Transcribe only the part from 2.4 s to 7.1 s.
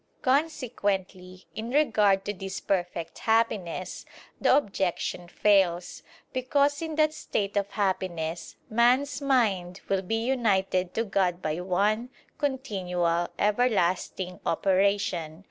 perfect happiness, the objection fails: because in